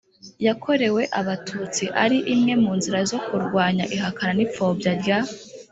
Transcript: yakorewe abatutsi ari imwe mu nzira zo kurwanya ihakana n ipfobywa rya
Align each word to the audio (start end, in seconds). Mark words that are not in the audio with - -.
yakorewe 0.45 1.01
abatutsi 1.19 1.83
ari 2.03 2.17
imwe 2.33 2.53
mu 2.63 2.71
nzira 2.77 2.99
zo 3.11 3.19
kurwanya 3.27 3.83
ihakana 3.95 4.33
n 4.35 4.39
ipfobywa 4.45 4.91
rya 5.01 5.19